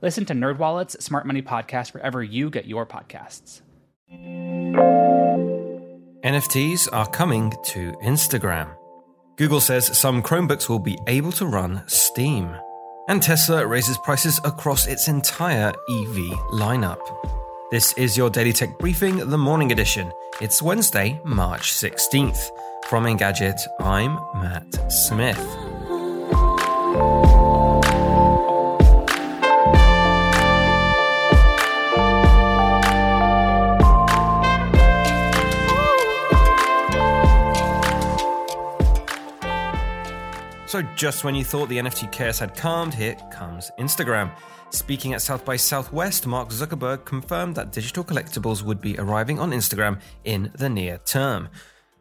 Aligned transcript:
Listen 0.00 0.24
to 0.26 0.32
NerdWallet's 0.34 1.04
Smart 1.04 1.26
Money 1.26 1.42
Podcast 1.42 1.92
wherever 1.92 2.22
you 2.22 2.50
get 2.50 2.66
your 2.66 2.86
podcasts. 2.86 3.62
NFTs 6.24 6.88
are 6.92 7.08
coming 7.08 7.52
to 7.64 7.92
Instagram. 8.02 8.74
Google 9.36 9.60
says 9.60 9.98
some 9.98 10.22
Chromebooks 10.22 10.68
will 10.68 10.78
be 10.78 10.98
able 11.06 11.32
to 11.32 11.46
run 11.46 11.82
Steam. 11.86 12.54
And 13.08 13.22
Tesla 13.22 13.66
raises 13.66 13.98
prices 13.98 14.40
across 14.44 14.86
its 14.86 15.08
entire 15.08 15.68
EV 15.68 16.16
lineup. 16.52 17.00
This 17.70 17.92
is 17.94 18.16
your 18.16 18.30
Daily 18.30 18.52
Tech 18.52 18.78
Briefing, 18.78 19.16
the 19.16 19.38
morning 19.38 19.72
edition. 19.72 20.12
It's 20.40 20.62
Wednesday, 20.62 21.20
March 21.24 21.72
16th. 21.72 22.50
From 22.86 23.04
Engadget, 23.04 23.60
I'm 23.80 24.14
Matt 24.34 24.92
Smith. 24.92 25.38
So, 40.68 40.82
just 40.96 41.24
when 41.24 41.34
you 41.34 41.44
thought 41.44 41.70
the 41.70 41.78
NFT 41.78 42.12
chaos 42.12 42.38
had 42.38 42.54
calmed, 42.54 42.92
here 42.92 43.16
comes 43.30 43.70
Instagram. 43.78 44.30
Speaking 44.68 45.14
at 45.14 45.22
South 45.22 45.42
by 45.42 45.56
Southwest, 45.56 46.26
Mark 46.26 46.50
Zuckerberg 46.50 47.06
confirmed 47.06 47.54
that 47.54 47.72
digital 47.72 48.04
collectibles 48.04 48.62
would 48.62 48.78
be 48.78 48.98
arriving 48.98 49.38
on 49.38 49.52
Instagram 49.52 49.98
in 50.24 50.52
the 50.58 50.68
near 50.68 50.98
term. 50.98 51.48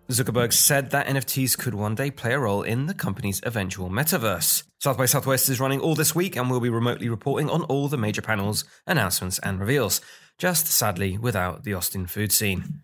Zuckerberg 0.10 0.52
said 0.52 0.92
that 0.92 1.08
NFTs 1.08 1.58
could 1.58 1.76
one 1.76 1.96
day 1.96 2.12
play 2.12 2.34
a 2.34 2.40
role 2.40 2.62
in 2.62 2.88
the 2.88 2.94
company's 2.94 3.40
eventual 3.44 3.90
metaverse. 3.90 4.64
South 4.80 4.98
by 4.98 5.06
Southwest 5.06 5.48
is 5.48 5.62
running 5.62 5.80
all 5.80 5.96
this 5.96 6.14
week 6.14 6.36
and 6.36 6.50
will 6.50 6.60
be 6.60 6.70
remotely 6.70 7.08
reporting 7.08 7.50
on 7.50 7.64
all 7.64 7.88
the 7.88 7.98
major 7.98 8.22
panels, 8.22 8.66
announcements, 8.86 9.40
and 9.40 9.62
reveals, 9.62 10.02
just 10.38 10.68
sadly 10.68 11.18
without 11.18 11.64
the 11.64 11.74
Austin 11.74 12.06
food 12.06 12.34
scene. 12.34 12.82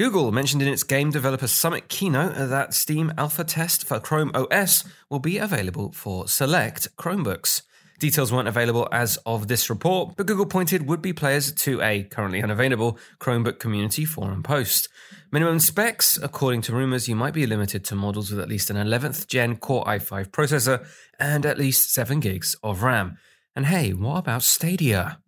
Google 0.00 0.32
mentioned 0.32 0.62
in 0.62 0.68
its 0.68 0.82
Game 0.82 1.10
Developer 1.10 1.46
Summit 1.46 1.88
keynote 1.88 2.32
that 2.34 2.72
Steam 2.72 3.12
Alpha 3.18 3.44
Test 3.44 3.84
for 3.84 4.00
Chrome 4.00 4.30
OS 4.34 4.82
will 5.10 5.18
be 5.18 5.36
available 5.36 5.92
for 5.92 6.26
select 6.26 6.88
Chromebooks. 6.96 7.60
Details 7.98 8.32
weren't 8.32 8.48
available 8.48 8.88
as 8.92 9.18
of 9.26 9.48
this 9.48 9.68
report, 9.68 10.16
but 10.16 10.24
Google 10.24 10.46
pointed 10.46 10.88
would 10.88 11.02
be 11.02 11.12
players 11.12 11.52
to 11.52 11.82
a 11.82 12.04
currently 12.04 12.42
unavailable 12.42 12.96
Chromebook 13.18 13.58
community 13.58 14.06
forum 14.06 14.42
post. 14.42 14.88
Minimum 15.30 15.60
specs, 15.60 16.16
according 16.16 16.62
to 16.62 16.72
rumors, 16.74 17.06
you 17.06 17.14
might 17.14 17.34
be 17.34 17.44
limited 17.44 17.84
to 17.84 17.94
models 17.94 18.30
with 18.30 18.40
at 18.40 18.48
least 18.48 18.70
an 18.70 18.76
11th 18.76 19.26
gen 19.26 19.58
Core 19.58 19.84
i5 19.84 20.28
processor 20.28 20.86
and 21.18 21.44
at 21.44 21.58
least 21.58 21.92
7 21.92 22.20
gigs 22.20 22.56
of 22.62 22.82
RAM. 22.82 23.18
And 23.54 23.66
hey, 23.66 23.92
what 23.92 24.16
about 24.16 24.44
Stadia? 24.44 25.18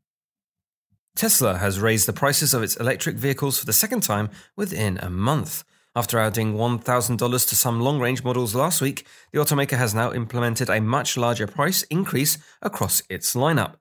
Tesla 1.15 1.59
has 1.59 1.79
raised 1.79 2.09
the 2.09 2.13
prices 2.13 2.55
of 2.55 2.63
its 2.63 2.77
electric 2.77 3.17
vehicles 3.17 3.59
for 3.59 3.67
the 3.67 3.73
second 3.73 4.03
time 4.03 4.31
within 4.57 4.99
a 4.99 5.11
month. 5.11 5.65
After 5.95 6.19
adding 6.19 6.55
$1,000 6.55 7.49
to 7.49 7.57
some 7.57 7.81
long 7.81 8.01
range 8.01 8.25
models 8.25 8.55
last 8.55 8.81
week, 8.81 9.07
the 9.31 9.39
automaker 9.39 9.77
has 9.77 9.95
now 9.95 10.11
implemented 10.13 10.71
a 10.71 10.81
much 10.81 11.19
larger 11.19 11.47
price 11.47 11.83
increase 11.85 12.39
across 12.63 13.03
its 13.11 13.35
lineup. 13.35 13.75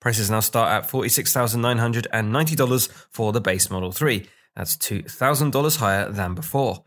Prices 0.00 0.28
now 0.28 0.40
start 0.40 0.70
at 0.70 0.90
$46,990 0.90 2.90
for 3.10 3.32
the 3.32 3.40
base 3.40 3.70
Model 3.70 3.92
3. 3.92 4.26
That's 4.56 4.76
$2,000 4.76 5.76
higher 5.76 6.10
than 6.10 6.34
before. 6.34 6.82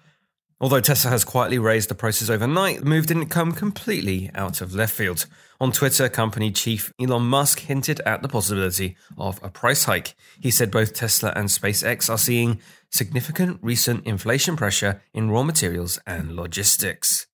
Although 0.61 0.79
Tesla 0.79 1.11
has 1.11 1.25
quietly 1.25 1.59
raised 1.59 1.89
the 1.89 1.95
prices 1.95 2.29
overnight, 2.29 2.79
the 2.79 2.85
move 2.85 3.07
didn't 3.07 3.27
come 3.27 3.51
completely 3.51 4.31
out 4.33 4.61
of 4.61 4.73
left 4.73 4.93
field. 4.93 5.25
On 5.59 5.71
Twitter, 5.71 6.07
company 6.07 6.49
chief 6.49 6.93
Elon 6.99 7.23
Musk 7.23 7.59
hinted 7.59 7.99
at 8.01 8.21
the 8.21 8.29
possibility 8.29 8.95
of 9.17 9.41
a 9.43 9.49
price 9.49 9.83
hike. 9.83 10.15
He 10.39 10.51
said 10.51 10.71
both 10.71 10.93
Tesla 10.93 11.33
and 11.35 11.49
SpaceX 11.49 12.09
are 12.09 12.17
seeing 12.17 12.61
significant 12.89 13.59
recent 13.61 14.05
inflation 14.05 14.55
pressure 14.55 15.01
in 15.13 15.29
raw 15.29 15.43
materials 15.43 15.99
and 16.07 16.35
logistics. 16.37 17.27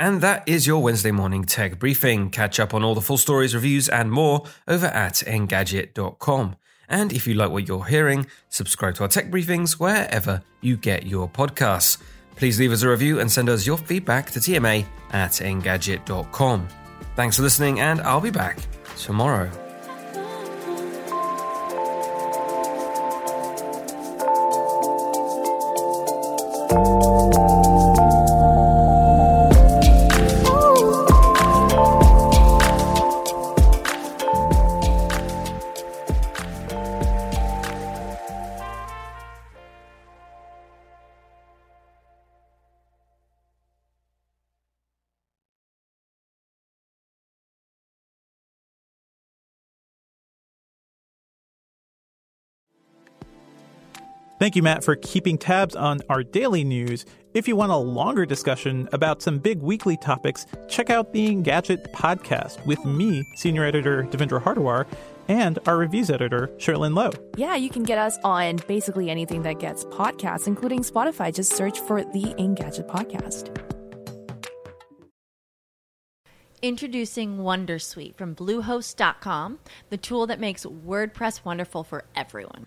And 0.00 0.22
that 0.22 0.48
is 0.48 0.66
your 0.66 0.82
Wednesday 0.82 1.12
morning 1.12 1.44
tech 1.44 1.78
briefing. 1.78 2.30
Catch 2.30 2.58
up 2.58 2.74
on 2.74 2.82
all 2.82 2.94
the 2.94 3.00
full 3.00 3.18
stories, 3.18 3.54
reviews, 3.54 3.88
and 3.88 4.10
more 4.10 4.44
over 4.66 4.86
at 4.86 5.22
engadget.com. 5.26 6.56
And 6.88 7.12
if 7.12 7.26
you 7.26 7.34
like 7.34 7.50
what 7.50 7.68
you're 7.68 7.84
hearing, 7.84 8.26
subscribe 8.48 8.94
to 8.96 9.02
our 9.02 9.08
tech 9.08 9.30
briefings 9.30 9.72
wherever 9.72 10.42
you 10.60 10.76
get 10.76 11.06
your 11.06 11.28
podcasts. 11.28 11.98
Please 12.36 12.58
leave 12.58 12.72
us 12.72 12.82
a 12.82 12.88
review 12.88 13.20
and 13.20 13.30
send 13.30 13.48
us 13.48 13.66
your 13.66 13.78
feedback 13.78 14.30
to 14.32 14.40
tma 14.40 14.84
at 15.12 15.32
engadget.com. 15.32 16.68
Thanks 17.16 17.36
for 17.36 17.42
listening, 17.42 17.80
and 17.80 18.00
I'll 18.00 18.20
be 18.20 18.30
back 18.30 18.58
tomorrow. 18.96 19.50
Thank 54.44 54.56
you, 54.56 54.62
Matt, 54.62 54.84
for 54.84 54.94
keeping 54.96 55.38
tabs 55.38 55.74
on 55.74 56.00
our 56.10 56.22
daily 56.22 56.64
news. 56.64 57.06
If 57.32 57.48
you 57.48 57.56
want 57.56 57.72
a 57.72 57.76
longer 57.76 58.26
discussion 58.26 58.90
about 58.92 59.22
some 59.22 59.38
big 59.38 59.62
weekly 59.62 59.96
topics, 59.96 60.44
check 60.68 60.90
out 60.90 61.14
the 61.14 61.34
Engadget 61.34 61.90
podcast 61.92 62.62
with 62.66 62.84
me, 62.84 63.24
senior 63.36 63.64
editor 63.64 64.02
Devindra 64.02 64.42
Hardawar, 64.42 64.86
and 65.28 65.58
our 65.66 65.78
reviews 65.78 66.10
editor, 66.10 66.48
Cherlynn 66.58 66.94
Low. 66.94 67.10
Yeah, 67.38 67.56
you 67.56 67.70
can 67.70 67.84
get 67.84 67.96
us 67.96 68.18
on 68.22 68.56
basically 68.68 69.08
anything 69.08 69.44
that 69.44 69.60
gets 69.60 69.86
podcasts, 69.86 70.46
including 70.46 70.80
Spotify. 70.80 71.34
Just 71.34 71.54
search 71.54 71.80
for 71.80 72.02
the 72.02 72.34
Engadget 72.38 72.86
podcast. 72.86 73.48
Introducing 76.60 77.38
Wondersuite 77.38 78.14
from 78.16 78.34
Bluehost.com, 78.34 79.58
the 79.88 79.96
tool 79.96 80.26
that 80.26 80.38
makes 80.38 80.66
WordPress 80.66 81.46
wonderful 81.46 81.82
for 81.82 82.04
everyone. 82.14 82.66